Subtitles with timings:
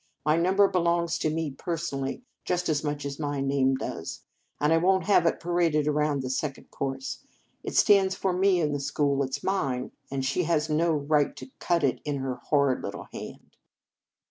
[0.25, 4.23] My number belongs to me personally, just as much as my name does.
[4.59, 7.19] I won t have it paraded around the Second Cours.
[7.61, 11.35] It stands for me in the school, it s mine, and she has no right
[11.35, 13.57] to cut it on her horrid little hand."